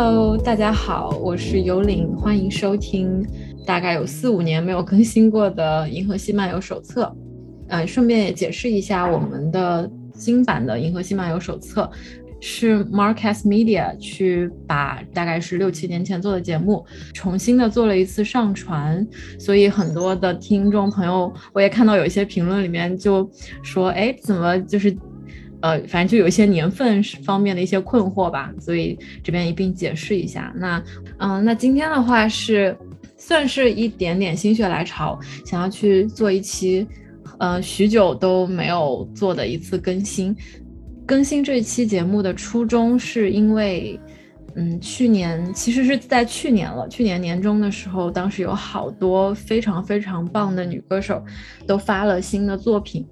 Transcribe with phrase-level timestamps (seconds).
[0.00, 3.26] Hello，大家好，我是尤灵，欢迎收听
[3.66, 7.02] 大概有四五年没有更新过的《银河系漫游手册》。
[7.66, 11.82] 呃，顺便也解释一下，我们的新版的《银河系漫游手册》
[12.40, 19.04] 是 Marcus Media 去把大概是六七年前做的节目重新的做了一次上传，
[19.36, 23.28] 所以很多的听众朋友，我也看到有一些评论里面就
[23.64, 24.96] 说，哎，怎么就是。
[25.60, 30.52] 呃，反正就有一些年份方面的一些困惑吧，所以这边一并解释一下。
[30.56, 30.80] 那，
[31.18, 32.76] 嗯，那今天的话是
[33.16, 36.86] 算是一点点心血来潮，想要去做一期，
[37.40, 40.36] 呃，许久都没有做的一次更新。
[41.04, 43.98] 更新这一期节目的初衷是因为，
[44.54, 51.20] 嗯，去年其实是在去年了，去年年中的时候，当时有好多非常非常棒的女歌手
[51.66, 53.04] 都发了新的作品，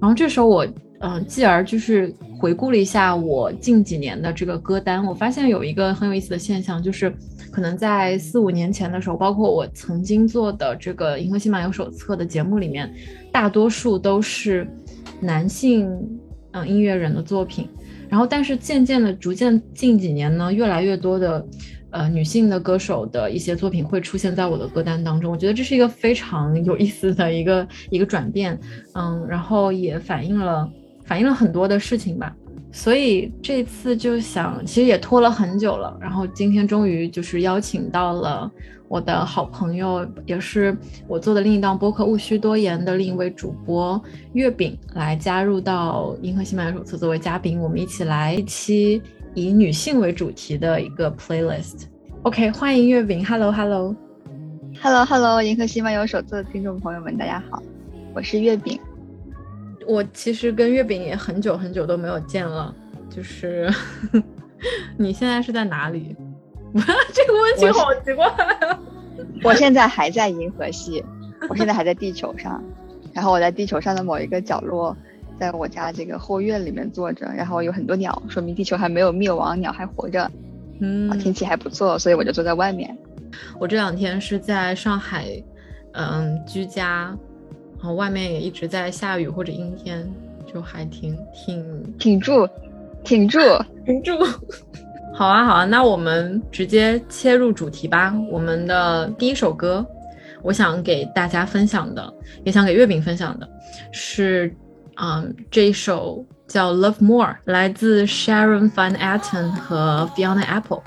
[0.00, 0.64] 然后这时候我。
[1.06, 7.14] 嗯，继而就是回顾了一下我近几年的这个歌单，我发现有一个很有意思的现象，就是
[7.50, 12.90] 可能在四五年前的时候，包括我曾经做的这个《银河系漫游手册》的节目里面，
[13.30, 14.66] 大多数都是
[15.20, 15.90] 男性
[16.52, 17.68] 嗯音乐人的作品，
[18.08, 21.46] 然后但是渐渐的，逐渐近几年呢，越来越多的。
[21.90, 28.58] 呃，女性的歌手的一些作品会出现在我的歌单当中，我觉得这是一个非常有意思的一个一个转变，
[28.94, 30.68] 嗯，然后也反映了
[31.04, 32.34] 反映了很多的事情吧，
[32.72, 38.50] 所以这次就想，其实也拖了很久了，然后今天终于就是邀请到了
[38.88, 49.00] 我的好朋友，也是我做的另一档播客《勿需多言》的另一位主播月饼来加入到《银河系漫游手册》作为嘉宾，我们一起来一期。
[49.36, 51.86] 以女性为主题的一个 playlist。
[52.22, 53.26] OK，欢迎月饼。
[53.26, 57.60] Hello，Hello，Hello，Hello，银河系漫游手册的听众朋友们，大家好，
[58.14, 58.78] 我是月饼。
[59.86, 62.74] 我其实跟月饼也很久很久都没有见了，
[63.10, 63.72] 就是
[64.96, 66.16] 你现在是在哪里？
[67.12, 68.26] 这个问题好奇怪。
[69.42, 71.04] 我现在还在银河系，
[71.48, 72.62] 我现在还在地球上，
[73.12, 74.96] 然后我在地球上的某一个角落。
[75.36, 80.30] 在我家这个后院里面坐着，然后有很多鸟，说明地球还没有灭亡，鸟还活着。
[80.80, 82.96] 嗯，天气还不错，所以我就坐在外面。
[83.58, 85.26] 我这两天是在上海，
[85.94, 87.12] 嗯，居家，
[87.84, 90.10] 然后外面也一直在下雨或者阴天，
[90.50, 92.48] 就还挺挺挺住，
[93.04, 93.38] 挺住，
[93.84, 94.12] 挺住。
[95.12, 98.14] 好啊，好啊，那我们直接切入主题吧。
[98.30, 99.86] 我们的第一首歌，
[100.40, 102.10] 我想给大家分享的，
[102.42, 103.46] 也想给月饼分享的，
[103.92, 104.50] 是。
[104.96, 110.82] 嗯，这一首叫《Love More》，来自 Sharon Van Etten 和 Fiona Apple。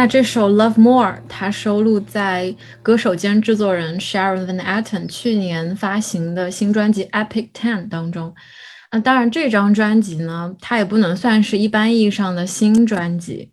[0.00, 8.34] 那这首《Love More》它收录在歌手兼制作人 Sharon Van Etten 去年发行的新专辑《Epic Ten》当中。
[8.90, 13.52] 那当然，这张专辑呢，它也不能算是一般意义上的新专辑。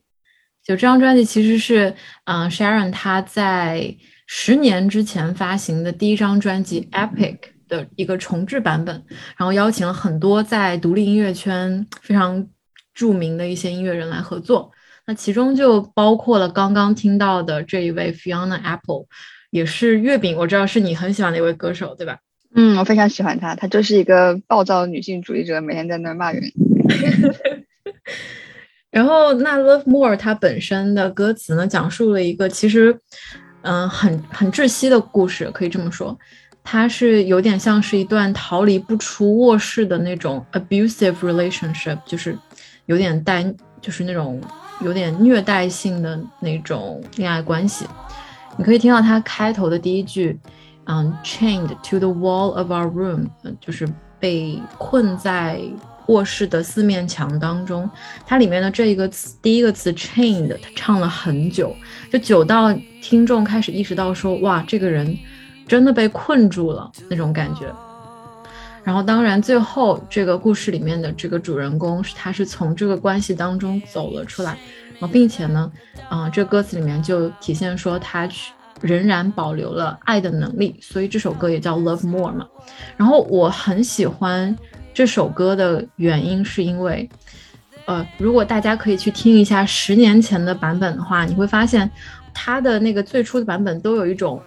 [0.64, 3.94] 就这张专辑其实是，嗯、Sharon 他在
[4.26, 8.96] 十年之前发行的第一张专辑《Epic》的一个重制版本，
[9.36, 12.48] 然后邀请了很多在独立音乐圈非常
[12.94, 14.72] 著名的一些音乐人来合作。
[15.08, 19.06] 那其中就包括了刚刚听到的这一位 Fiona Apple，
[19.50, 22.18] 也是月饼，我知道是你很喜欢的一位歌手，对吧？
[22.54, 26.44] 嗯，我非常喜欢她，她就是一个暴躁女性主义者，每天在那儿骂人。
[28.92, 32.92] 然后那 Love More 它本身的歌词呢，讲述了一个其实
[33.62, 36.18] 嗯、呃很很窒息的故事，可以这么说。
[36.64, 42.38] 它是有点像是一段逃离不出卧室的那种 abusive relationship，就是
[42.88, 43.46] 有点带，
[43.80, 44.42] 就是那种
[44.82, 47.86] 有点虐待性的那种恋爱关系。
[48.58, 50.40] 你可以听到它开头的第一句，
[50.86, 53.28] 嗯，chained to the wall of our room，
[53.60, 53.88] 就是
[54.20, 55.60] 被困在
[56.08, 57.90] 卧室的四面墙当中。
[58.26, 61.76] 它里面的这一个词，第一个词 chained，它唱了很久，
[62.12, 65.18] 就久到听众开始意识到说，哇，这个人
[65.68, 67.66] 真的被困住了那种感觉。
[68.88, 74.58] 然后，当然，最后这个故事里面的这个主人公是，他是从这个关系当中走了出来，
[74.94, 75.70] 然后并且呢，
[76.08, 82.48] 啊、这歌词里面就体现说他去仍然保留了爱的能力，所以这首歌也叫 Love More 嘛。
[82.96, 84.56] 然后我很喜欢
[84.94, 87.10] 这首歌的原因是因为，
[87.88, 91.92] 呃，如果大家可以去听一下十年前的版本的话，你会发现
[92.34, 94.42] 它的那个最初的版本都有一种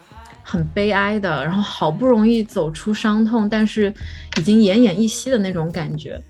[0.51, 3.95] 很悲哀的，然后好不容易走出伤痛，但是
[4.37, 6.21] 已经奄奄一息的那种感觉。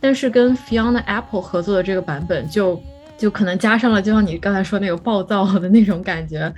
[0.00, 2.80] 但是跟 Fiona Apple 合作的这个版本就
[3.16, 6.52] 就可能加上了，就像你刚才说那个暴躁的那种感觉，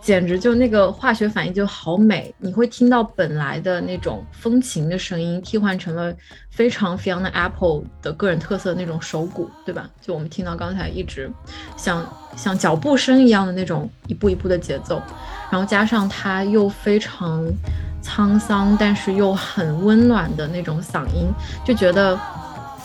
[0.00, 2.32] 简直就那个化学反应就好美。
[2.38, 6.14] 你会听到本来的那种风情的声音，替换成了
[6.50, 9.90] 非常 Fiona Apple 的个人特色那种手鼓，对吧？
[10.00, 11.30] 就我们听到刚才一直
[11.76, 12.06] 像
[12.36, 15.02] 像脚步声一样的那种一步一步的节奏，
[15.50, 17.44] 然后加上它又非常
[18.02, 21.26] 沧桑，但是又很温暖的那种嗓音，
[21.64, 22.16] 就觉得。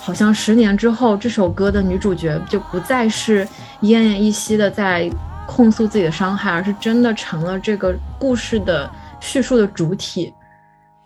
[0.01, 3.45] 好像十年之后，这首歌的女主角就不再是
[3.81, 5.09] 奄奄一息的在
[5.45, 8.89] 控诉自己的伤害，而是真的成了这个故事的
[9.19, 10.33] 叙述的主体，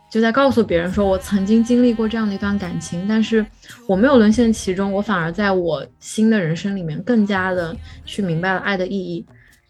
[0.09, 3.45] 就在告诉别人说：“我曾经经历过这样的一段感情，但是
[3.87, 9.25] 我没有沦陷其中，我反而在我新的人生里面更加的去明白了爱的意义。”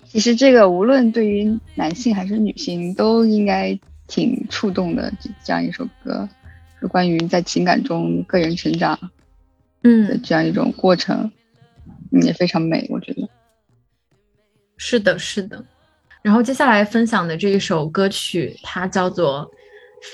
[0.05, 3.75] 其实这个无论对于男性还是女性，都应该
[4.05, 5.11] 挺触动的。
[5.19, 6.27] 这这样一首歌，
[6.83, 8.99] 是关于在情感中个人成长
[9.83, 11.31] 嗯，这样一种过程，
[12.11, 13.29] 嗯，也非常美，我觉得。
[14.75, 15.63] 是的，是的。
[16.21, 19.49] 然后接下来分享的这一首歌曲，它叫做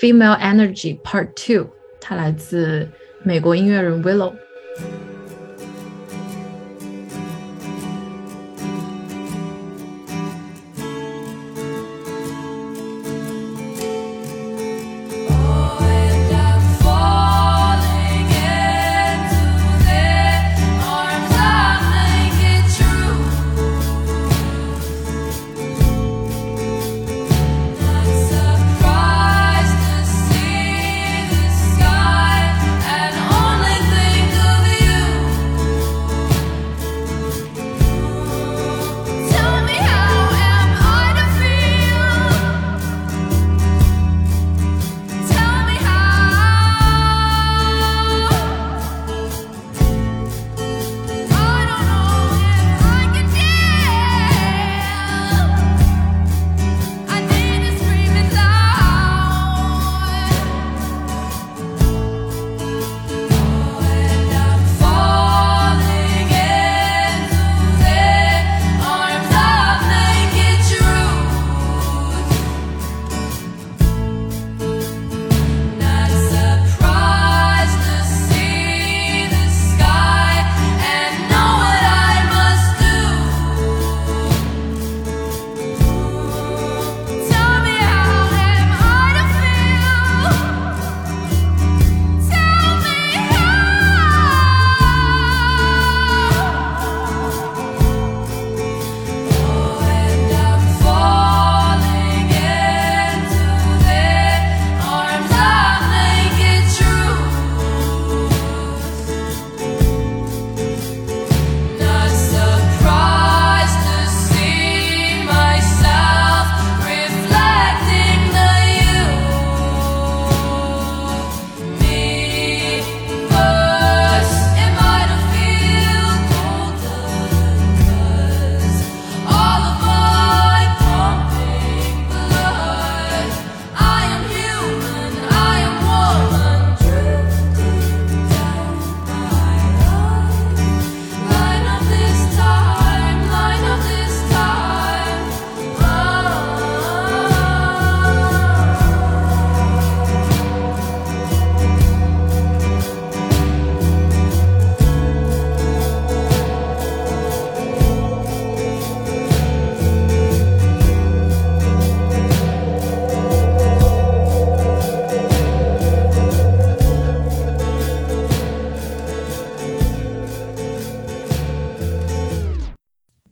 [0.00, 1.64] Female Energy Part Two》，
[2.00, 2.88] 它来自
[3.24, 4.32] 美国音乐人 Willow。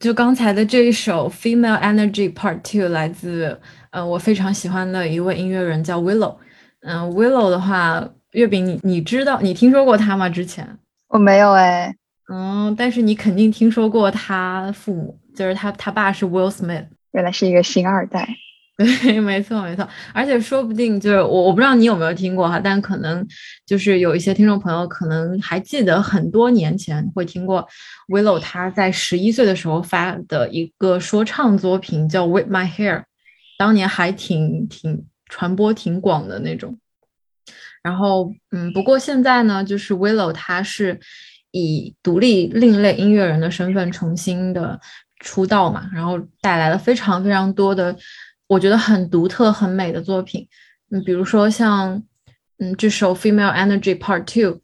[0.08, 3.60] 就刚才的这一首《Female Energy Part Two》来自
[3.90, 6.34] 呃我非常喜欢的一位音乐人叫 Willow。
[6.80, 10.26] 嗯、w i l l o w 的话，月饼你你知道你听说过他吗？
[10.26, 10.66] 之前？
[11.08, 11.94] 我没有哎，
[12.32, 16.86] 嗯，但是你肯定听说过他父母，就是他他爸是 Will Smith。
[17.12, 18.26] 原来是一个星二代。
[18.78, 18.86] 对，
[19.18, 23.26] 没错没错，而且说不定就是我我不知道你有没有听过哈，但可能
[23.66, 27.66] 就是有一些听众朋友可能还记得很多年前会听过
[28.06, 33.00] Willow 他在十一岁的时候发的一个说唱作品叫《With My Hair》，
[33.58, 36.78] 当年还挺挺传播挺广的那种。
[37.82, 41.00] 然后嗯，不过现在呢，就是 Willow 他是
[41.50, 44.78] 以独立另类音乐人的身份重新的
[45.18, 47.96] 出道嘛，然后带来了非常非常多的。
[48.48, 50.48] 我觉得很独特、很美的作品，
[50.90, 52.02] 嗯，比如说像，
[52.58, 54.56] 嗯，这首《Female Energy Part Two》，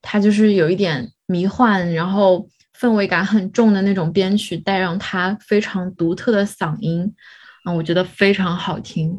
[0.00, 2.48] 它就是有一点迷幻，然后
[2.80, 7.14] 氛围感很重的那种编曲，带上它非常独特的嗓音，
[7.66, 9.14] 嗯，我觉得非常好听。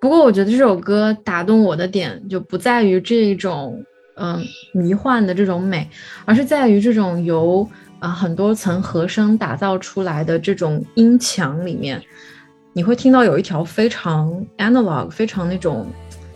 [0.00, 3.84] 不过，我觉得这首歌打动我的点就不在于这种，
[4.16, 4.40] 嗯，
[4.72, 5.90] 迷幻的这种美，
[6.24, 12.00] 而是在于这种由啊很多层和声打造出来的这种音墙里面。
[12.76, 15.86] 你会听到有一条非常 analog、非常那种，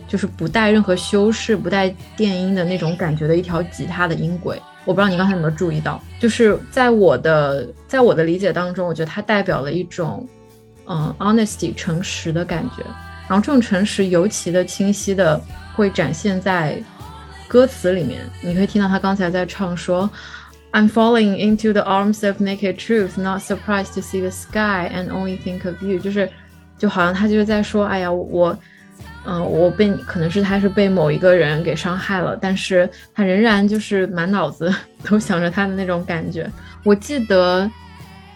[0.07, 4.59] 就是不带任何修饰、不带电音的那种感觉的一条吉他的音轨。
[4.85, 10.25] 我不知道你刚才有没有注意到，就是在我的在我的理解当中，我觉得它代表了一种，
[10.87, 12.83] 嗯，honesty 诚实的感觉。
[13.27, 15.39] 然后这种诚实尤其的清晰的
[15.75, 16.81] 会展现在
[17.49, 18.21] 歌词里面。
[18.41, 20.09] 你可以听到他刚才在唱说。
[20.71, 25.35] I'm falling into the arms of naked truth, not surprised to see the sky and only
[25.39, 25.97] think of you。
[25.97, 26.29] 就是，
[26.77, 28.55] 就好像他就是在说，哎呀，我，
[29.25, 34.71] 嗯，我被可能是他是被某一个人给伤害了，但是他仍然就是满脑子
[35.03, 36.47] 都想着他的那种感觉。
[36.83, 37.67] 我记得，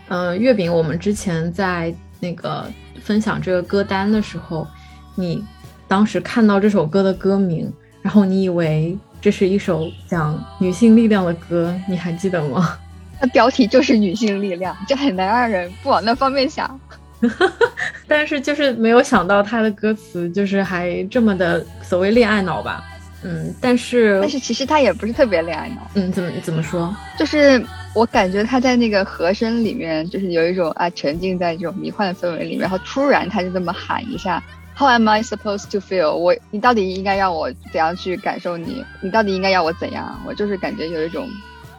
[0.07, 2.65] 嗯，月饼，我们之前在那个
[2.99, 4.67] 分享这个歌单的时候，
[5.13, 5.45] 你
[5.87, 7.71] 当时看到这首歌的歌名，
[8.01, 8.97] 然后你以为。
[9.23, 12.77] 这是一首讲女性力量的歌，你还记得吗？
[13.21, 16.77] 那标题就是女性力量，这很难让人不往那方面想。
[18.05, 22.83] 但是就是没有想到他的歌词就是还这么的所谓恋爱脑吧？
[23.23, 25.89] 嗯，但是但是其实他也不是特别恋爱脑。
[25.93, 26.93] 嗯，怎么怎么说？
[27.17, 27.65] 就是
[27.95, 34.43] 我感觉他在那个和声里面，就是有一种啊沉浸在这种迷幻的氛围里面，然后突然他就这么喊一下。
[34.75, 36.15] How am I supposed to feel？
[36.15, 38.83] 我，你到底应该让我怎样去感受你？
[39.01, 40.19] 你到底应该要我怎样？
[40.25, 41.29] 我就是感觉有一种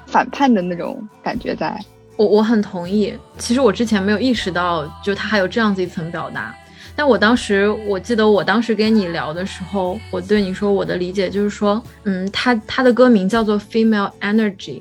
[0.07, 1.77] 反叛的那种感觉在。
[2.17, 3.13] 我我很同意。
[3.37, 6.55] 其实我之前没有意识到，就他还有这样子一层表达。
[6.95, 14.81] 但我当时，我记得我当时跟你聊的时候，我对你说我的理解就是说，嗯，他他的歌名叫做 Female Energy，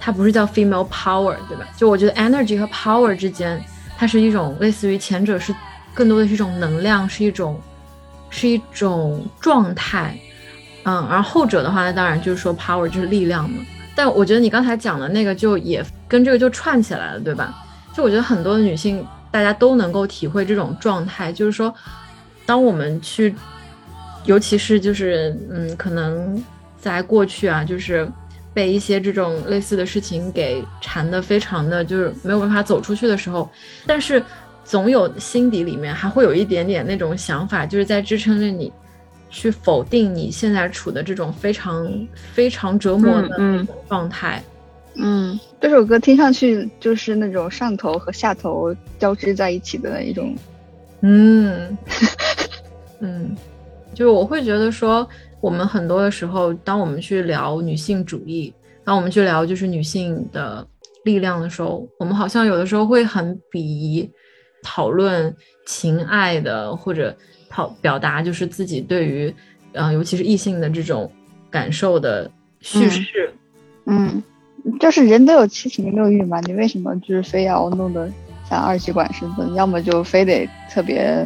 [0.00, 1.68] 它不是叫 Female Power，对吧？
[1.76, 3.62] 就我觉得 Energy 和 Power 之间，
[3.96, 5.54] 它是一种类似于前者是。
[5.96, 7.58] 更多的是一种能量，是一种，
[8.28, 10.14] 是一种状态，
[10.84, 13.64] 嗯，而后者的话，那当然就是说 power 就是力量嘛。
[13.94, 17.64] 但我觉得你刚才讲的那个就也跟这个就串起来了，对吧？
[17.94, 21.74] 就我觉得很多的女性大家都能够体会这种状态，就是说，
[22.44, 23.34] 当我们去，
[24.26, 26.44] 尤其是就是嗯，可能
[26.78, 28.06] 在过去啊，就是
[28.52, 33.50] 被一些这种类似的事情给缠的非常的就是没有办法走出去的时候，
[33.86, 34.22] 但是。
[34.66, 38.70] 总有心底里面还会有一点点那种想法，就是在支撑着你
[39.30, 41.88] 去否定你现在处的这种非常
[42.32, 44.42] 非常折磨的状态。
[44.96, 50.34] 嗯，这首歌听上去就是那种上头和下头交织在一起的一种。
[51.02, 51.78] 嗯
[52.98, 53.36] 嗯，
[53.94, 55.08] 就是我会觉得说，
[55.40, 58.52] 我们很多的时候，当我们去聊女性主义，
[58.84, 60.66] 当我们去聊就是女性的
[61.04, 64.10] 力量的时候，我们好像有的时候会很鄙夷。
[64.66, 65.32] 讨论
[65.64, 67.16] 情爱的，或者
[67.48, 69.32] 讨表达就是自己对于，
[69.74, 71.08] 嗯，尤其是异性的这种
[71.48, 72.28] 感受的
[72.60, 73.32] 叙事。
[73.84, 74.20] 嗯，
[74.80, 78.10] 就是人都有七情六欲嘛，你为什么就是非要弄得
[78.50, 79.46] 像二极管似的？
[79.54, 81.24] 要么就非得特别，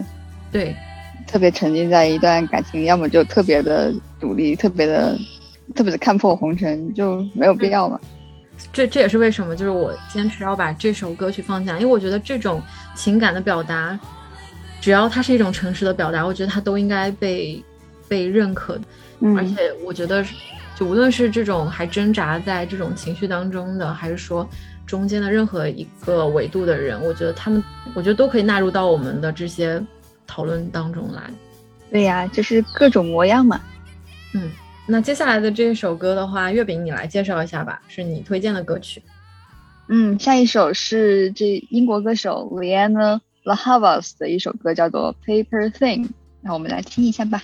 [0.52, 0.76] 对，
[1.26, 5.18] 特别沉浸在一段感情，要么就特别的独立，特别的，
[5.74, 7.98] 特别的看破红尘，就没有必要嘛。
[8.72, 12.62] 这这也是为什么，就是我坚持要把这首歌曲放下，因为我觉得这种
[12.94, 13.98] 情感的表达，
[14.80, 17.62] 只要它是一种诚实的表达，我觉得它都应该被
[18.08, 18.78] 被认可
[19.20, 19.36] 嗯。
[19.36, 20.24] 而且我觉得，
[20.76, 24.48] 就无论是这种还挣扎在这种情绪当中的，还是说
[24.86, 27.62] 中间的任何一个维度的人，我觉得他们，
[27.94, 29.82] 我觉得都可以纳入到我们的这些
[30.26, 31.22] 讨论当中来。
[31.90, 33.60] 对呀，就是各种模样嘛。
[34.32, 34.50] 嗯。
[34.90, 39.00] 那接下来的这一首歌的话，月饼你来介绍一下吧，是你推荐的歌曲。
[39.88, 46.04] 嗯，下一首是这英国歌手 Liana La Havas 的一首歌，叫做《Paper Thing》，
[46.40, 47.40] 那我们来听一下吧。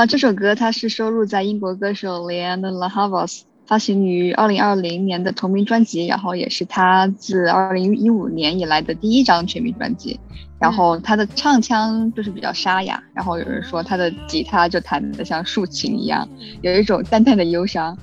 [0.00, 10.18] 呃，这首歌它是收录在英国歌手 Leanne La Havas 发行于二零二零年的同名专辑，然后也是他自二零一五年以来的第一张全民专辑。
[10.58, 16.26] 然后他的唱腔就是比较沙哑，然后有人说他的吉他就弹得像竖琴一样，
[16.62, 17.94] 有一种淡淡的忧伤，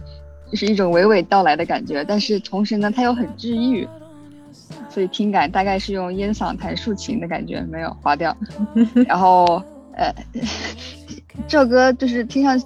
[0.51, 2.03] 就是一种娓娓道来的感觉。
[2.03, 3.87] 但是同时呢，他又很治愈，
[4.87, 8.37] 所以听感大概是用烟嗓弹竖琴的感觉，没有划掉。
[9.07, 9.63] 然后
[9.95, 10.13] 呃，
[11.47, 12.61] 这首歌就是听上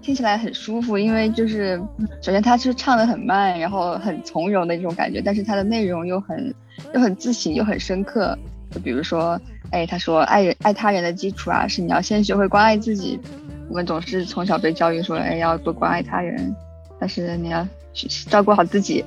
[0.00, 1.80] 听起来很舒服，因为就是
[2.20, 6.54] 首先他是唱的很慢，然后很从容的一种感觉，但是它的内容又很
[6.94, 8.36] 又很自省又很深刻。
[8.70, 13.20] 就比如说，哎，他说爱人爱他人的基础啊，是你要先学会关爱自己。
[13.68, 16.54] 我们总是从小被教育说，哎，要多关爱他人，
[16.98, 19.04] 但是你要去照顾好自己。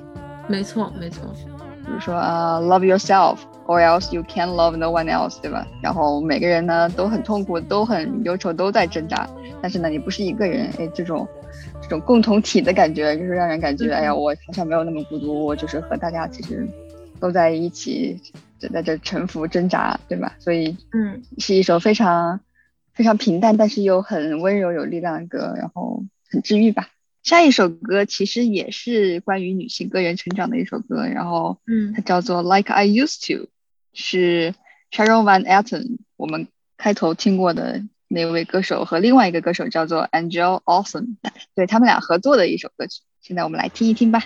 [0.47, 1.23] 没错，没错。
[1.87, 5.65] 比如说，呃，love yourself，or else you can love no one else，对吧？
[5.81, 9.27] 然后每个人呢都很痛苦，都很忧愁，都在挣扎。
[9.61, 11.27] 但是呢，你不是一个人，哎，这种
[11.81, 16.67] 这种共同体的感觉，就是让人感觉，哎呀，我好像没有那么孤独，我就是和大家其实
[17.19, 18.21] 都在一起。
[18.59, 20.33] 就在这沉浮挣扎，对吧？
[20.39, 22.39] 所以，嗯，是一首非常
[22.95, 26.87] 非常平淡，但是又很温柔有力量的歌，然后很治愈吧。
[27.27, 33.49] 下一首歌其实也是关于女性个人成长的一首歌，然后，嗯，它叫做 Like I Used to，
[33.91, 34.55] 是
[34.93, 41.17] Sharon Van Etten，我们开头听过的那位歌手和另外一个歌手叫做 Angel Olsen，
[41.53, 43.01] 对他们俩合作的一首歌曲。
[43.19, 44.23] 现在我们来听一听吧。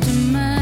[0.00, 0.53] To mind.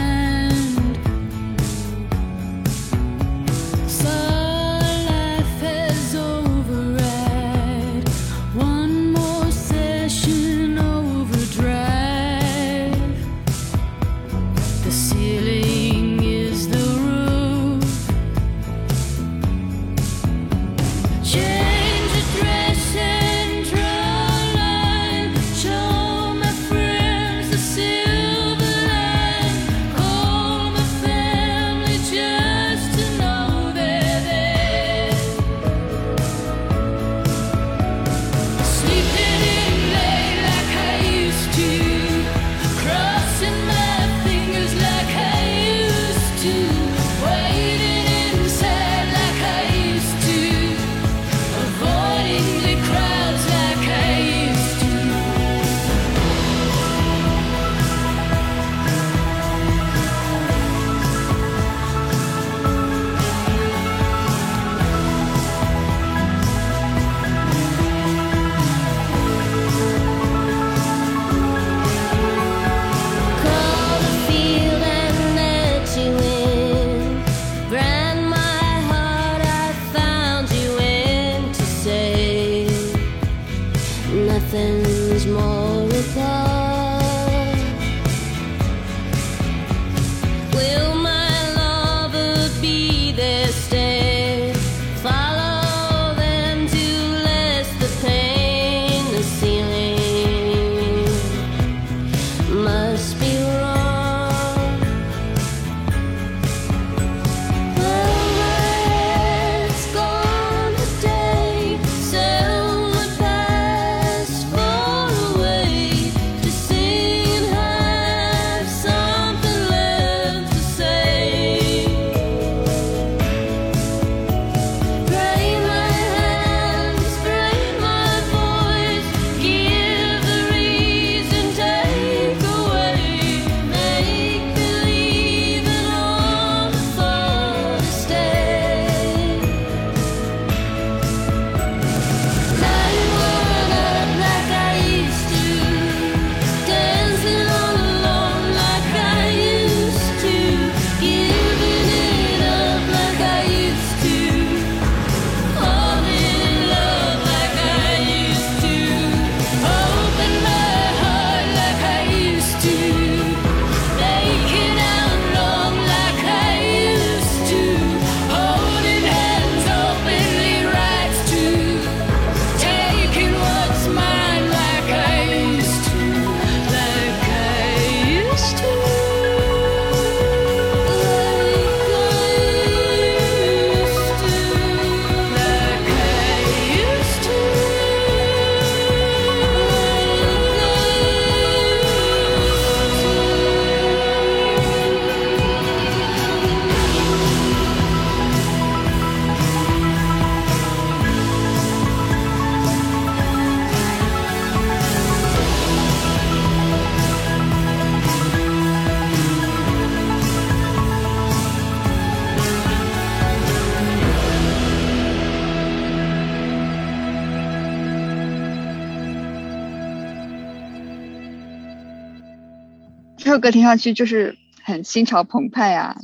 [223.32, 225.96] 首歌听上去就是很心潮澎湃啊。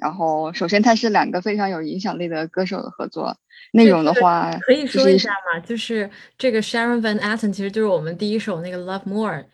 [0.00, 3.36] 然后，首先它是两个非常有影响力的歌手的合作，
[3.72, 9.44] 内容的话可以说一下嘛，就是这个 Sharon Van Etten 其实就是我们第一首那个 Love More，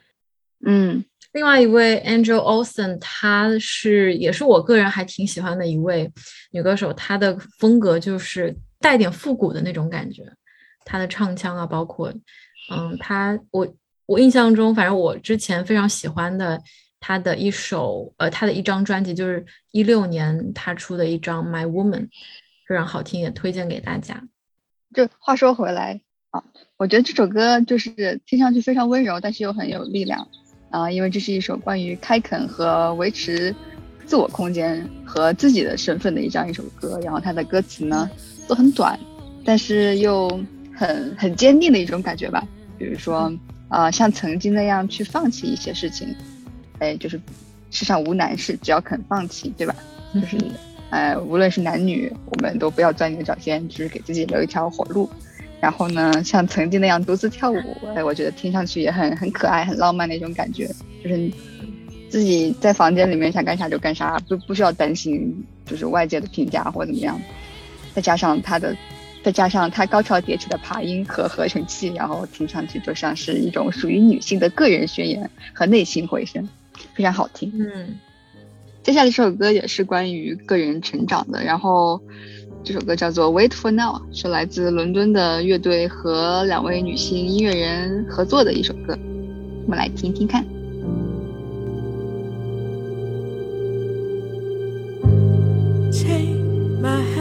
[0.65, 6.11] 嗯另外一位 Angel Olsen，她是也是我个人还挺喜欢的一位
[6.51, 10.23] 女歌手，她的风格就是带点复古的那种感觉，
[10.85, 12.11] 她的唱腔啊，包括
[12.71, 13.67] 嗯，她我
[14.07, 16.59] 我印象中，反正我之前非常喜欢的
[16.99, 22.09] 他的一首呃，他的一张专辑就是一六年他出的一张 My Woman，
[22.67, 24.23] 非常好听，也推荐给大家。
[24.93, 26.43] 就话说回来啊，
[26.77, 30.27] 我觉得这首歌就是听上去非常温柔，但是又很有力量
[30.69, 33.55] 啊，因为这是一首关于开垦和维持
[34.05, 36.99] 自我空间和自己的身份的一张一首歌。
[37.03, 38.09] 然后它的歌词呢
[38.47, 38.99] 都很短，
[39.45, 40.27] 但是又
[40.75, 42.45] 很很坚定的一种感觉吧。
[42.77, 43.31] 比如说
[43.67, 46.15] 啊、像曾经那样去放弃一些事情，
[46.79, 47.19] 哎，就是
[47.71, 49.75] 世上无难事，只要肯放弃，对吧？
[50.13, 50.37] 就是
[50.89, 55.09] 呃，无论是男女，我们都不要钻牛角尖，就是给自己留一条活路。
[55.61, 60.67] 然后呢，像曾经那样独自跳舞，哎，我觉得听上去也很很可爱、很浪漫的一种感觉，
[61.03, 61.29] 就是
[62.09, 67.19] 自己在房间里面想干啥就干啥，不不需要担心就是外界的评价或怎么样。
[67.93, 68.73] 再加上他的，
[69.21, 76.47] 再加上他高潮迭起的爬音和合成器，然后听上去就像是一种属于女性的个人宣言和内心回声，
[76.93, 77.51] 非常好听。
[77.57, 77.97] 嗯
[78.81, 82.01] 接下来这首歌也是关于个人成长的，然后
[82.63, 88.97] 这首歌叫做《Wait for Now》，是来自伦敦的乐队和两位女性音乐人合作的一首歌，
[89.65, 90.43] 我们来听听看。
[95.91, 96.33] Take
[96.81, 97.18] my hand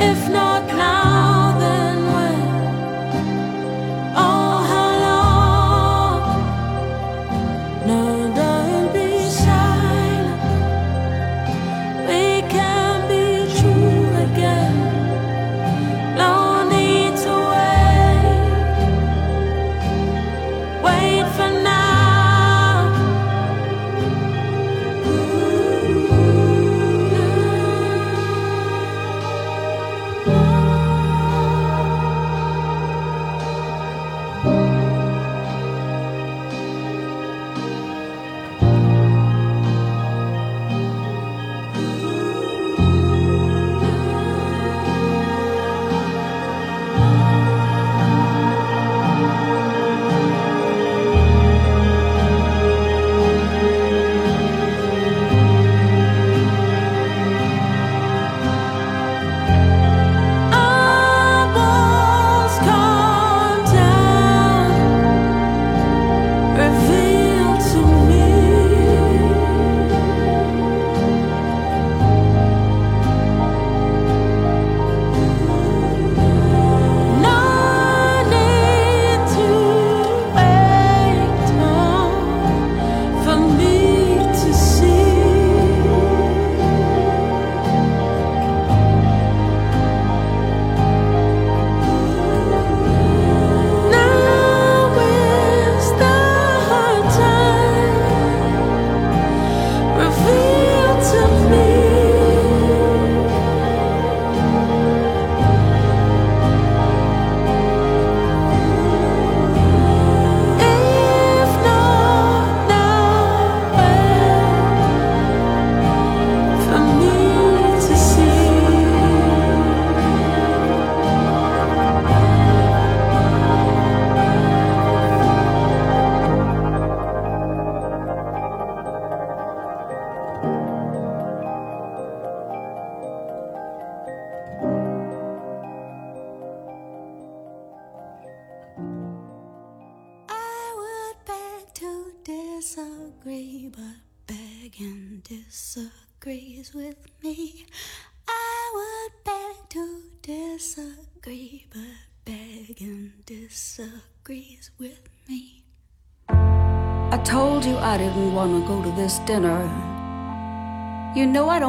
[0.00, 0.97] if not now?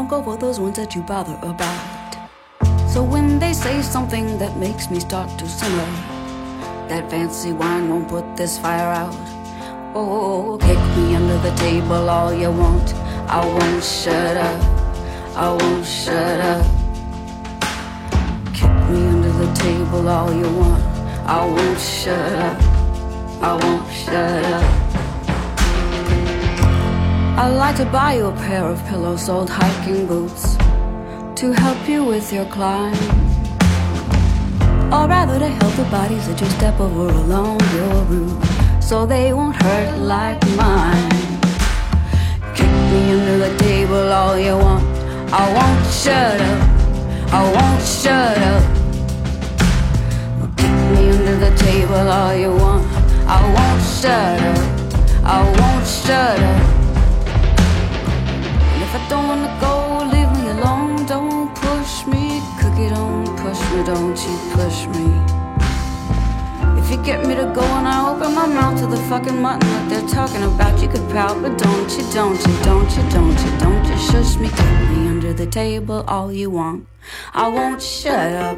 [0.10, 2.16] Go for those ones that you bother about.
[2.90, 5.92] So when they say something that makes me start to simmer,
[6.90, 9.16] that fancy wine won't put this fire out.
[9.94, 12.94] Oh, kick me under the table all you want.
[13.28, 14.62] I won't shut up.
[15.36, 16.66] I won't shut up.
[18.56, 20.84] Kick me under the table all you want.
[21.28, 22.58] I won't shut up.
[23.44, 24.79] I won't shut up.
[27.42, 30.58] I'd like to buy you a pair of pillow-soled hiking boots
[31.40, 32.94] to help you with your climb.
[34.92, 39.32] Or rather to help the bodies that you step over along your route so they
[39.32, 41.10] won't hurt like mine.
[42.56, 44.84] Kick me under the table all you want.
[45.32, 46.62] I won't shut up.
[47.32, 48.64] I won't shut up.
[50.58, 52.86] Kick me under the table all you want.
[53.26, 54.60] I won't shut up.
[55.24, 56.79] I won't shut up.
[58.90, 61.06] If I don't wanna go, leave me alone.
[61.06, 62.90] Don't push me, cookie.
[62.90, 63.84] Don't push me.
[63.84, 65.06] Don't you push me.
[66.80, 69.70] If you get me to go and I open my mouth to the fucking mutton
[69.70, 73.38] that they're talking about, you could pout, but don't you, don't you, don't you, don't
[73.46, 76.88] you, don't you shush me, kick me under the table all you want.
[77.36, 78.58] I won't shut up.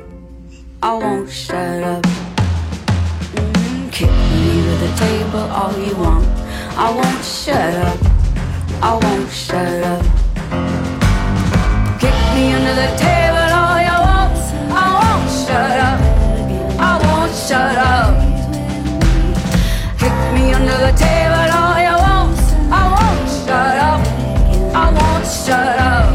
[0.82, 2.04] I won't shut up.
[3.36, 6.26] Mm, kick me under the table all you want.
[6.78, 8.00] I won't shut up.
[8.82, 10.21] I won't shut up.
[12.42, 14.34] Me under the table all you want.
[14.74, 16.00] I won't shut up.
[16.90, 18.14] I won't shut up.
[20.00, 22.40] Kick me under the table all you want.
[22.80, 24.02] I won't shut up.
[24.74, 26.10] I won't shut up.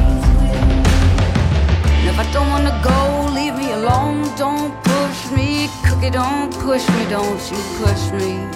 [2.08, 4.26] If I don't wanna go, leave me alone.
[4.36, 6.10] Don't push me, cookie.
[6.10, 7.02] Don't push me.
[7.08, 8.55] Don't you push me.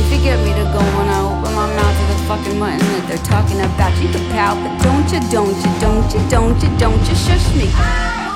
[0.00, 2.78] If you get me to go when I open my mouth to the fucking mutton
[2.78, 6.56] that they're talking about, you can pout, but don't you, don't you, don't you, don't
[6.62, 8.29] you, don't you shush me.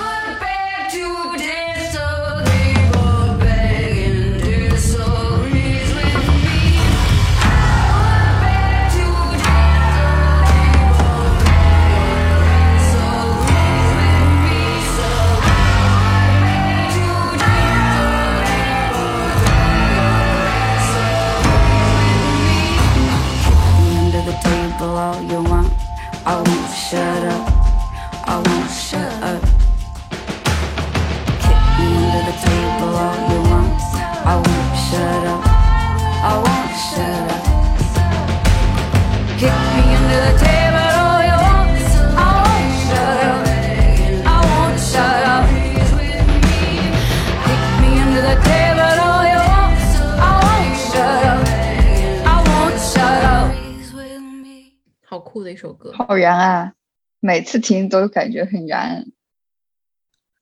[55.96, 56.72] 好燃啊！
[57.20, 59.06] 每次听都感觉很燃，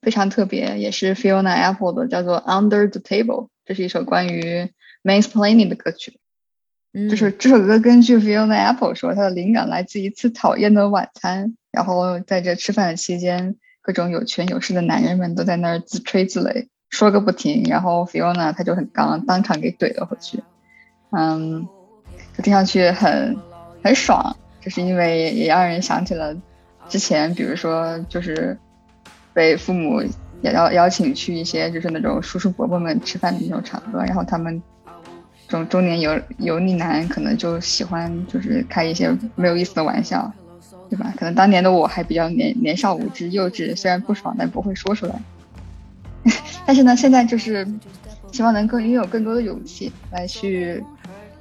[0.01, 4.71] 非常特别，也是 Fiona Apple 的，叫做《Under the Table》，这是一首关于
[5.03, 6.19] mansplaining 的歌曲。
[6.91, 20.43] 嗯，就是这首歌根据 Fiona Apple 说，它的灵感来自一次讨厌的晚餐，然后在这吃饭的期间，各种有权有势的男人们都在那儿自吹自擂，说个不停，然后 Fiona 她就很刚，当场给怼了回去。
[21.11, 21.67] 嗯，
[22.35, 23.37] 就听上去很
[23.83, 26.35] 很爽，就是因为也让人想起了
[26.87, 28.57] 之前，比如说就是
[29.33, 30.01] 被父母
[30.41, 34.61] 邀邀请去一些就是那种叔叔伯伯们吃饭的那种场合，然后他们
[35.47, 40.31] 这种中年油油腻男可能就喜欢就是开一些没有意思的玩笑，
[40.89, 41.13] 对吧？
[41.17, 45.15] 可能当年的我还比较年年少无知幼稚，虽然不爽，但不会说出来。
[46.65, 47.67] 但是呢，现在就是
[48.31, 50.81] 希望能够拥有更多的勇气来去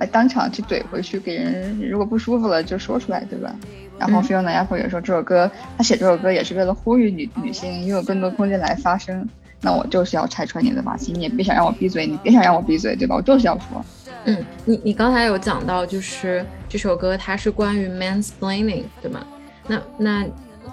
[0.03, 3.55] 来当场去怼回去，给人如果不舒服了就说出来，对吧？
[3.99, 5.49] 然后嗯 Fiona Apple 也说这首歌，
[5.79, 9.29] 他写这首歌也是为了呼吁女女性拥有更多空间来发声。
[9.61, 13.15] 那我就是要拆穿你的发型，你也别想让我闭嘴，你别想让我闭嘴，对吧？
[13.15, 13.85] 我就是要说。
[14.25, 19.25] 嗯，你你刚才有讲到，就是这首歌它是关于 mansplaining，对吗？
[19.69, 20.27] 那那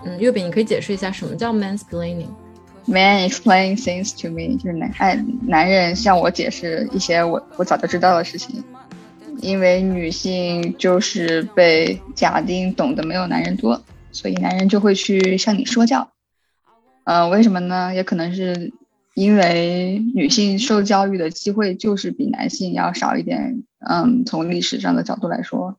[0.05, 8.63] 嗯，月饼，你可以解释一下什么叫 mansplaining？Man explain things to me，就是男哎男人向我解释一些我我早就知道的事情，
[9.41, 13.81] 因为女性就是被假定懂得没有男人多，
[14.11, 16.11] 所以男人就会去向你说教。
[17.05, 17.93] 呃，为什么呢？
[17.93, 18.71] 也可能是
[19.15, 23.63] 因为女性受教育的机会就是比男性要少一点。
[23.89, 25.77] 嗯，从历史上的角度来说，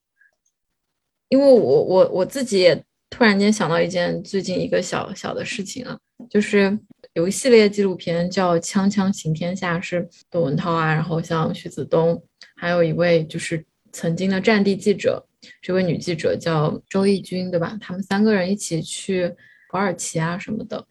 [1.28, 5.98] 因为我我我自己也突然间想到一件最近一个小小的事情啊，
[6.30, 6.78] 就是
[7.12, 12.22] 有一系列纪录片叫《锵锵行天下》，是窦文涛啊，然后像徐子东，
[12.61, 15.26] 还有一位就是曾经的战地记者，
[15.62, 17.74] 这位女记者叫周轶君，对吧？
[17.80, 19.26] 他们三个人一起去
[19.70, 20.86] 土耳其啊什么的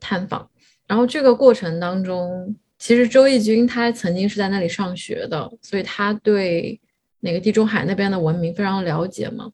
[0.00, 0.50] 探访，
[0.88, 6.80] 然后这个过程当中，其实周轶君她曾经是在那里上学的，所以她对
[7.20, 9.52] 那个地中海那边的文明非常了解嘛。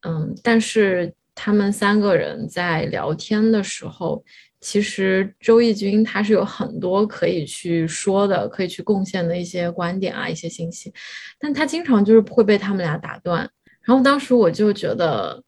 [0.00, 4.24] 嗯，但是他们三个人在聊天的时候，
[4.60, 10.92] 其实周轶君他是有很多可以去说的，可以去贡献的一些观点啊，一些信息，
[11.38, 13.50] 但他经常就是会被他们俩打断，
[13.82, 15.42] 然后当时我就觉得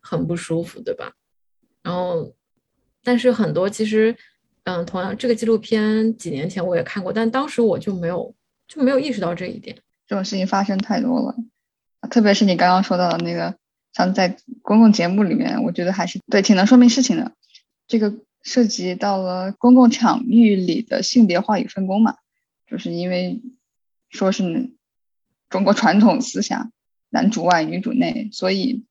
[0.00, 1.12] 很不舒服，对吧？
[1.82, 2.34] 然后，
[3.02, 4.14] 但是很多其实，
[4.64, 8.34] 嗯，同样这个纪录片几年前我也看过，但当时我就没有
[8.68, 9.74] 就没有意识到这一点。
[10.06, 11.34] 这种事情发生太多了，
[12.10, 13.56] 特别是你刚刚说到的那个，
[13.94, 17.32] 像在公共节目里面，我觉得还是对挺能说明事情的。
[17.86, 22.16] 这个涉及到了公共场域里的性别话语分工嘛，
[22.66, 23.42] 就是因为
[24.08, 24.70] 说是
[25.48, 26.72] 中国传统思想
[27.10, 28.84] 男主外女主内，所以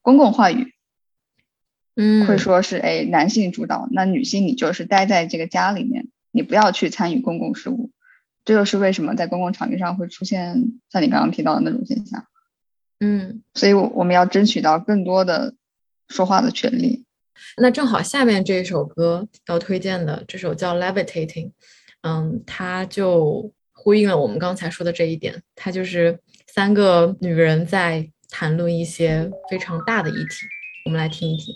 [0.00, 0.74] 公共话语
[1.94, 7.90] 嗯，会说是哎男性主导，那女性你就是待在这个家里面，你不要去参与公共事务。
[8.44, 12.26] 这就是为什么在公共场域上会出现像你刚刚提到的那种现象。
[12.98, 15.54] 嗯，所以，我我们要争取到更多的
[16.08, 17.04] 说话的权利。
[17.56, 21.46] 那正好下面这一首歌要推荐的，这首叫《Levitating》，
[22.02, 30.46] 嗯，它就呼应了我们刚才说的这一点，它就是三个女人在谈论一些非常大的议题，
[30.84, 31.54] 我们来听一听。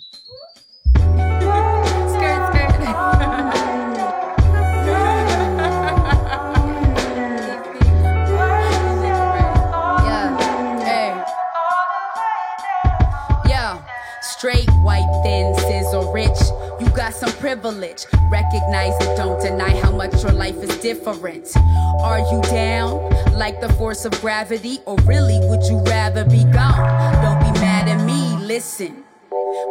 [17.27, 18.05] Some privilege.
[18.31, 21.57] Recognize it, don't deny how much your life is different.
[22.01, 24.79] Are you down like the force of gravity?
[24.87, 27.23] Or really would you rather be gone?
[27.23, 29.05] Don't be mad at me, listen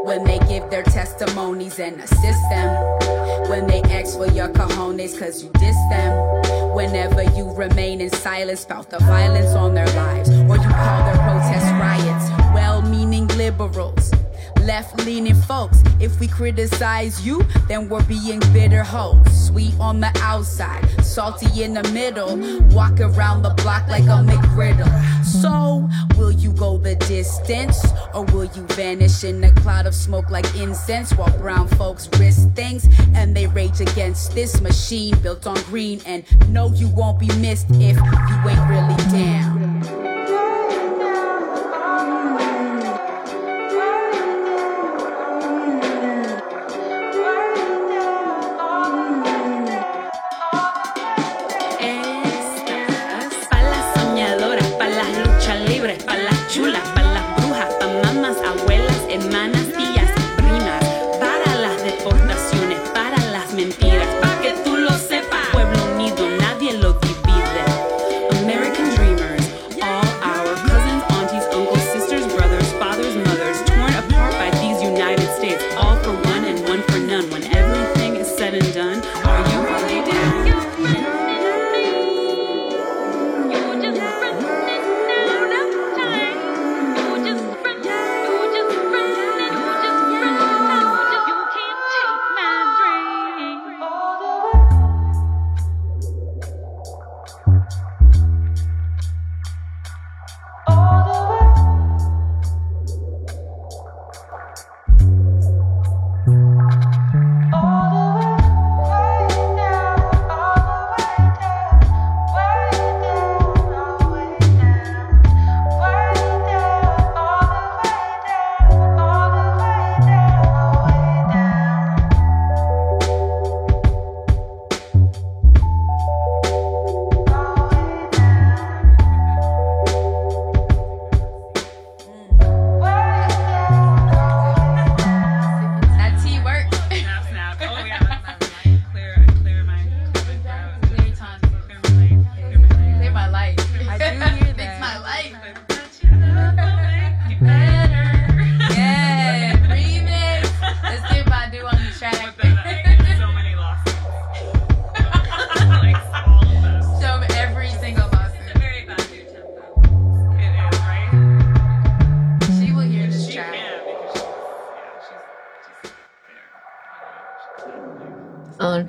[0.04, 2.70] when they give their testimonies and assist them.
[3.50, 6.74] When they ask for your cojones cause you diss them.
[6.76, 10.30] Whenever you remain in silence about the violence on their lives.
[10.30, 12.30] Or you call their protests riots.
[12.54, 14.15] Well meaning liberals.
[14.66, 15.84] Left leaning folks.
[16.00, 19.46] If we criticize you, then we're being bitter hoes.
[19.46, 22.36] Sweet on the outside, salty in the middle.
[22.76, 25.24] Walk around the block like a McGriddle.
[25.24, 25.88] So,
[26.18, 27.86] will you go the distance?
[28.12, 32.52] Or will you vanish in a cloud of smoke like incense while brown folks risk
[32.54, 36.02] things and they rage against this machine built on green?
[36.08, 40.15] And no, you won't be missed if you ain't really down.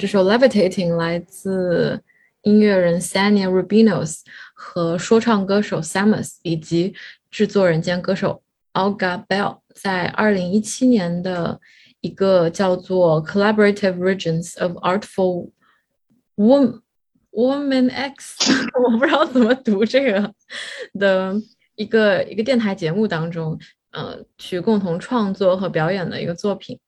[0.07, 2.01] 这首《Levitating》来自
[2.43, 4.21] 音乐人 Sania Rubinos
[4.55, 6.95] 和说唱歌手 Samus 以及
[7.29, 8.41] 制作人兼歌手
[8.75, 11.61] Olga Bell 在二零一七年的
[12.03, 15.51] 一个叫做 Collaborative Regions of Artful
[16.37, 16.83] Woman
[17.33, 18.37] Woman X，
[18.81, 20.33] 我不知道怎么读这个
[20.97, 21.35] 的
[21.75, 23.59] 一个一个电台节目当中，
[23.91, 26.79] 呃，去共同创作和表演的一个作品。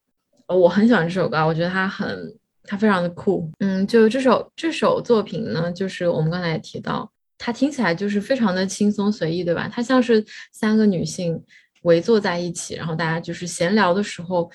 [0.47, 2.39] 我很喜欢这首歌，我觉得它很。
[2.71, 9.67] 它非常的酷，嗯，就这首这首作品呢，就是我们刚才也提到，它听起来就是非常的轻松随意，对吧？
[9.73, 11.43] 它像是三个女性
[11.85, 14.51] 围坐在一起，然后大家就是闲聊的时候，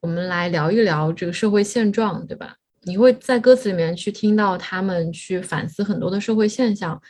[0.00, 2.54] 我们来聊一聊这个社会现状，对吧？
[2.82, 7.02] 你会在歌词里面去听到他们去反思很多的社会现象，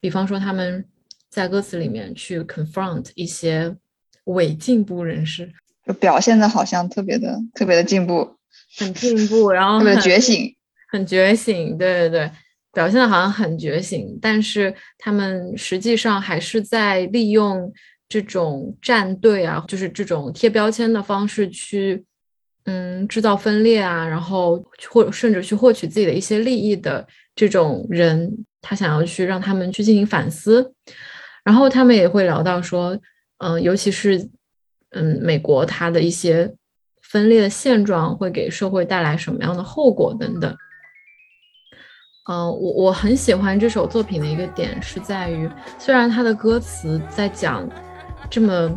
[0.00, 0.84] 比方说他们
[1.30, 3.76] 在歌词里面去 confront 一些
[4.24, 5.52] 伪进步人士，
[5.86, 8.37] 就表现的好像特别的特别的进步。
[8.78, 10.54] 很进步，然后很觉醒，
[10.88, 12.30] 很觉醒，对对对，
[12.72, 17.72] 表现的好像很觉醒，但是他们实际上还是在利用
[18.08, 22.04] 这种站队啊，就是这种贴标签的方式去，
[22.66, 27.04] 嗯，制造分裂啊，然后或甚至去获取自己的一些利益的
[27.34, 30.72] 这种人，他想要去让他们去进行反思，
[31.44, 32.96] 然后他们也会聊到说，
[33.38, 34.28] 嗯，尤其是
[34.90, 36.54] 嗯，美国它的一些。
[37.10, 40.54] 分裂的现状会给社会带来什么样的后果等等？
[42.30, 47.66] 嗯，我我很喜欢这首作品的一个点是在于，虽然它的歌词在讲
[48.28, 48.70] 这么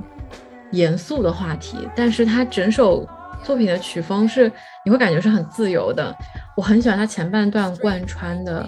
[0.72, 3.06] 严肃的话题，但是它整首
[3.44, 4.50] 作品的曲风是
[4.86, 6.16] 你会感觉是很自由的。
[6.56, 8.66] 我很喜欢它前半段贯穿的。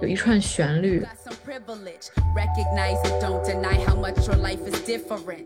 [0.00, 1.06] 有一串旋律，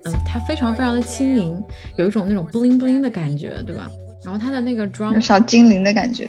[0.05, 1.63] 嗯，它非常非常的轻盈，
[1.97, 3.91] 有一种那种 bling bling 的感觉，对吧？
[4.25, 6.25] 然后它的那个 drum 小精灵的感觉，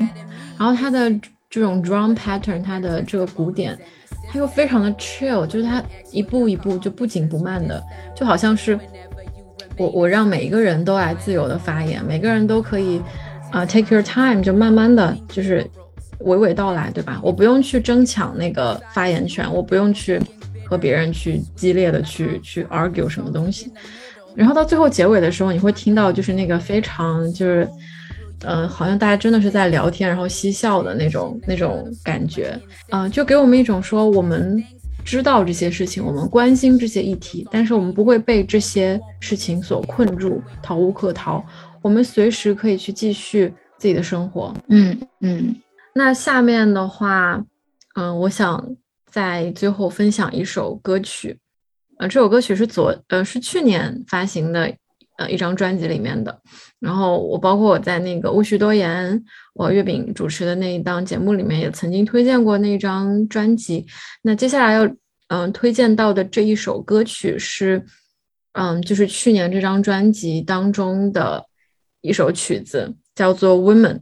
[0.57, 1.09] 然后它的
[1.49, 3.77] 这种 drum pattern，它的这个鼓点，
[4.27, 7.81] 它又非常的 chill，就是它一步一步就不紧不慢的，
[8.15, 8.79] 就好像是
[9.77, 12.99] 我我让每一个人都来自由的发言，每个人都可以
[13.51, 15.63] 啊 take your time，就慢慢的就是。
[16.19, 17.19] 娓娓道来，对吧？
[17.23, 20.19] 我不用去争抢那个发言权，我不用去
[20.65, 23.71] 和别人去激烈的去去 argue 什么东西。
[24.35, 27.67] 然后到最后结尾的时候，你会听到就是那个非常就是，
[28.41, 32.59] 呃，好像大家真的是在聊天，然后嬉笑的那种那种感觉，
[32.91, 34.61] 嗯，就给我们一种说我们
[35.05, 41.41] 知道这些事情，我们关心这些议题，但是我们不会被这些事情所困住，逃无可逃，
[41.81, 44.53] 我们随时可以去继续自己的生活。
[44.67, 45.55] 嗯嗯。
[45.97, 47.41] 那下面的话，
[47.95, 48.75] 嗯，我想
[49.09, 51.39] 在最后分享一首歌曲，
[51.97, 54.75] 呃，这首歌曲是昨呃是去年发行的，
[55.17, 56.37] 呃一张专辑里面的。
[56.81, 59.23] 然后我包括我在那个巫许多言，
[59.53, 63.85] 我月饼主持的那一档节目里面也曾经推荐过那张专辑。
[64.21, 64.95] 那接下来要
[65.29, 67.81] 嗯推荐到的这一首歌曲是，
[68.51, 71.41] 嗯，就是去年这张专辑当中的
[72.01, 73.95] 一首曲子，叫做《Women》。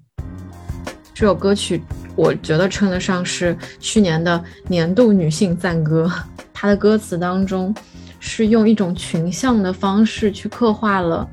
[1.13, 1.81] 这首歌曲，
[2.15, 6.11] 我觉得称得上是去年的年度女性赞歌。
[6.53, 7.73] 它的歌词当中，
[8.19, 11.27] 是用一种群像的方式去刻画了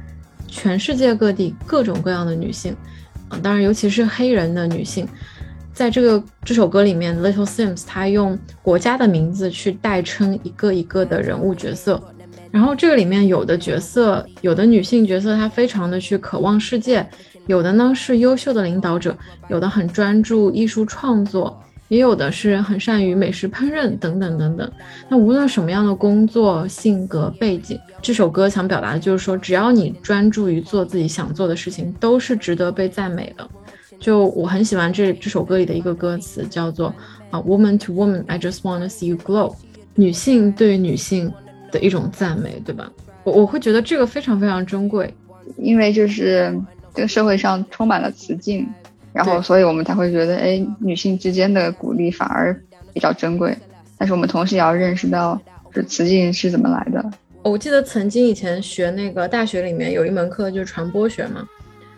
[0.46, 2.76] 全世界各地各种各样的女性，
[3.28, 5.08] 啊，当然尤其是黑人的女性。
[5.72, 12.02] 在这个这首歌里面，Little Sims 他用国家的名字去代称一个一个的人物角色。
[12.50, 17.08] 然后这个里面有的角色，有的女性角色，她非常的去渴望世界。
[17.50, 19.16] 有的呢是优秀的领导者，
[19.48, 24.70] 有的很专注艺术创作，也有的是很善于美食烹饪等等等等。
[25.08, 33.44] 那无论什么样的工作、性格、背景，这首歌想表达的就是说，只要你专注于做自己想做的事情，都是值得被赞美的。
[33.98, 36.94] 就我很喜欢这这首歌里的一个歌词，叫做
[37.32, 39.56] 啊，Woman to woman, I just wanna see you glow。
[39.96, 41.32] 女性对女性
[41.72, 42.88] 的一种赞美，对吧？
[43.24, 45.12] 我我会觉得这个非常非常珍贵，
[45.56, 46.56] 因为就是。
[46.94, 48.68] 这个社会上充满了雌竞，
[49.12, 52.52] 然后所以我们才会觉得，哎，女性之间的鼓励反而
[52.92, 53.56] 比较珍贵。
[53.96, 55.40] 但是我们同时也要认识到，
[55.72, 57.04] 这雌竞是怎么来的。
[57.42, 61.46] 我记得曾经以前学那个大学里面有一门课就是传播学嘛，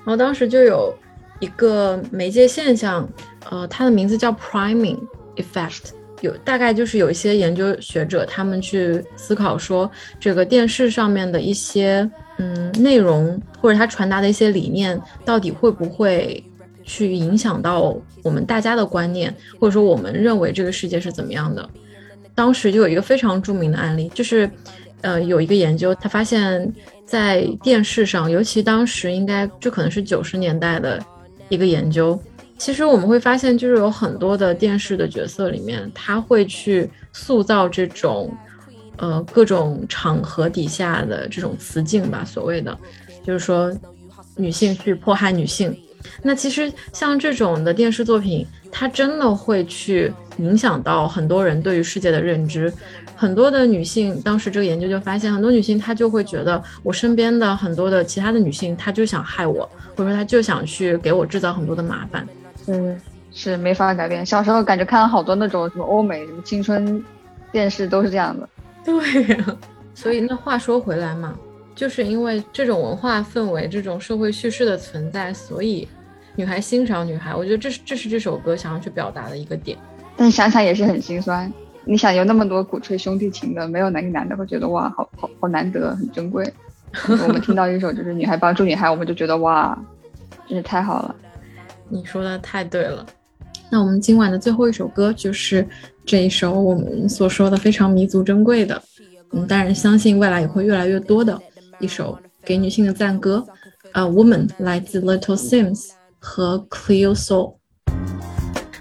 [0.04, 0.94] 然后当时就有
[1.40, 3.08] 一个媒介现象，
[3.50, 4.98] 呃，它的名字叫 priming
[5.36, 5.90] effect，
[6.20, 9.90] 有大概就是有一些研究学者他们去思考说，
[10.20, 12.08] 这个电视上面的一些。
[12.42, 16.42] 嗯，内容或者他传达的一些理念，到底会不会
[16.82, 21.70] 去影响到我们大家的观念，或者说我们认为这个世界是怎么样的？
[22.34, 24.50] 当时就有一个非常著名的案例，就是，
[25.02, 26.68] 呃，有一个研究，他发现，
[27.06, 30.98] 在电视上，尤其当时应该这可能是九十年代的
[31.48, 32.20] 一个研究，
[32.58, 38.34] 其实我们会发现，就是有很多的电视的角色里面，他会去塑造这种，
[38.96, 42.76] 呃，各种场合底下的这种雌竞吧，所谓的，
[43.24, 43.72] 就是说
[44.36, 45.76] 女性去迫害女性。
[46.22, 52.72] 那其实像这种的电视作品，它真的会去影响到很多人对于世界的认知。
[53.14, 62.26] 很多的女性，当时这个研究就发现，很多女性她就会觉得，我身边的很多的其他的女性，她就想害我，或者说她就想去给我制造很多的麻烦。
[62.66, 63.00] 嗯，
[63.32, 64.26] 是没法改变。
[64.26, 67.02] 小时候感觉看了好多那种什么欧美什么青春
[67.52, 68.48] 电视都是这样的。
[68.84, 69.58] 对呀、
[69.94, 71.36] 所以那话说回来嘛，
[71.74, 75.88] 就是因为这种文化氛围、这种社会叙事的存在，所以
[76.34, 79.78] 女孩欣赏女孩，我觉得这是这是这首歌想要去表达的一个点。
[80.16, 81.50] 但想想也是很心酸。
[81.84, 86.52] 你想有那么多鼓吹兄弟情的，没有哪个男的会觉得哇，好好好难得，很珍贵。
[87.08, 89.76] 我们听到一首就是女孩帮助女孩，我们就觉得哇，
[90.46, 91.14] 真是太好了。
[91.88, 93.04] 你说的太对了。
[93.72, 95.66] 那我们今晚的最后一首歌就是
[96.04, 98.82] 这一首我们所说的非常弥足珍贵的，
[99.30, 101.40] 嗯，当然相信未来也会越来越多的
[101.80, 103.42] 一首给女性的赞歌，
[103.92, 107.54] 呃，《Woman》来自 Little Sims 和 Cleo Soul。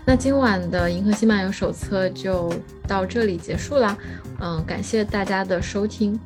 [0.05, 2.53] 那今晚的《银河系漫游手册》就
[2.85, 3.97] 到这里结束啦，
[4.41, 6.19] 嗯，感谢大家的收听，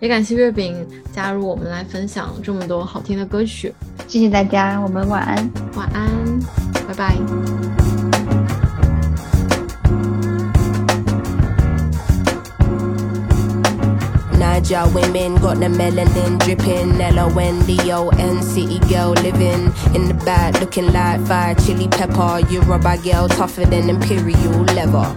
[0.00, 3.72] 也感谢月饼加入我们来分享这么多好听的歌曲。
[4.06, 5.50] 谢谢大家，我们晚安。
[5.76, 6.10] 晚安，
[6.86, 7.81] 拜拜。
[14.62, 17.00] Niger women got the melanin dripping.
[17.00, 22.38] L-O-N-D-O-N city girl living in the back looking like fire chili pepper.
[22.48, 25.16] Yoruba girl tougher than imperial leather.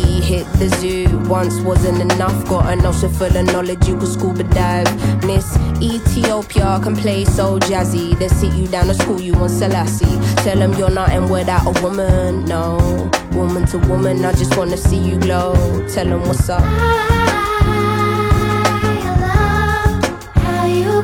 [0.31, 2.47] hit the zoo, once wasn't enough.
[2.47, 4.89] Got an ocean full of knowledge, you could scuba dive.
[5.25, 8.17] Miss Ethiopia can play so jazzy.
[8.17, 10.17] They sit you down to school, you want Selassie.
[10.43, 12.63] Tell them you're nothing without a woman, no.
[13.33, 15.53] Woman to woman, I just wanna see you glow.
[15.93, 16.63] Tell them what's up.
[20.43, 21.03] How you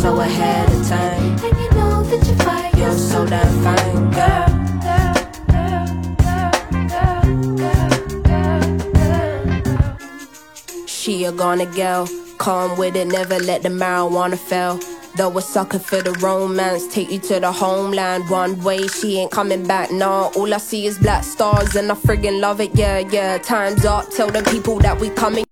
[0.00, 1.38] So ahead of time.
[1.44, 2.74] and you know that you fight.
[2.74, 4.60] You're so damn fine, girl.
[10.86, 14.80] She a gonna girl, calm with it, never let the marijuana fail.
[15.16, 18.30] Though a sucker for the romance, take you to the homeland.
[18.30, 20.30] One way, she ain't coming back, nah.
[20.36, 23.36] All I see is black stars, and I friggin' love it, yeah, yeah.
[23.38, 25.49] Time's up, tell the people that we coming.